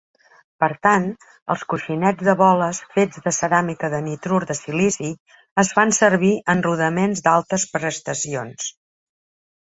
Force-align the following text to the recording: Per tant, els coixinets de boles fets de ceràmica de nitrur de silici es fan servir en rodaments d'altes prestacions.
Per 0.61 0.67
tant, 0.85 1.03
els 1.55 1.65
coixinets 1.73 2.25
de 2.29 2.33
boles 2.39 2.79
fets 2.95 3.21
de 3.27 3.33
ceràmica 3.41 3.91
de 3.95 3.99
nitrur 4.07 4.41
de 4.53 4.57
silici 4.61 5.11
es 5.67 5.71
fan 5.77 5.95
servir 5.99 6.33
en 6.57 6.67
rodaments 6.71 7.25
d'altes 7.29 7.69
prestacions. 7.77 8.75